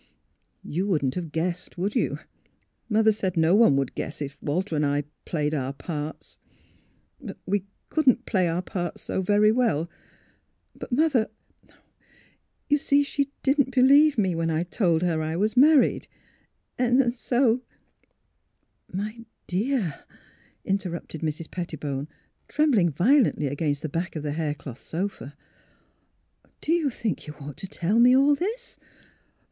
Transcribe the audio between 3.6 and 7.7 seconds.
would guess, if Walter and I— played our parts. We